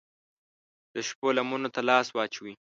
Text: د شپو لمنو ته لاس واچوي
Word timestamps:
د 0.93 0.95
شپو 1.07 1.27
لمنو 1.37 1.69
ته 1.75 1.81
لاس 1.89 2.07
واچوي 2.11 2.53